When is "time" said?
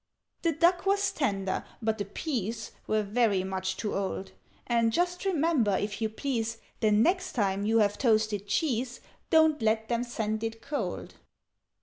7.33-7.67